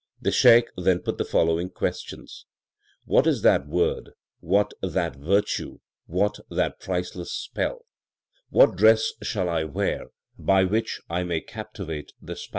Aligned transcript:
The 0.19 0.31
Shaikh 0.31 0.67
then 0.75 0.97
put 1.01 1.19
the 1.19 1.23
following 1.23 1.69
questions: 1.69 2.47
What 3.05 3.27
is 3.27 3.43
that 3.43 3.67
word, 3.67 4.13
what 4.39 4.73
that 4.81 5.15
virtue, 5.15 5.77
what 6.07 6.39
that 6.49 6.79
priceless 6.79 7.31
spell 7.31 7.85
What 8.49 8.75
dress 8.75 9.11
shall 9.21 9.47
I 9.47 9.63
wear 9.65 10.05
by 10.39 10.63
which 10.63 11.01
I 11.07 11.21
may 11.23 11.39
captivate 11.39 12.13
the 12.19 12.35
Spouse 12.35 12.49